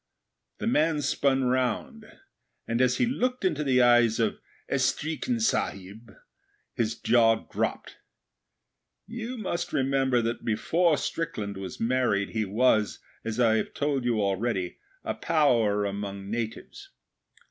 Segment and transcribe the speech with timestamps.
[0.57, 2.07] The man spun round,
[2.67, 6.15] and, as he looked into the eyes of 'Estreekin Sahib',
[6.73, 7.97] his jaw dropped.
[9.05, 14.19] You must remember that before Strickland was married, he was, as I have told you
[14.19, 16.89] already, a power among natives.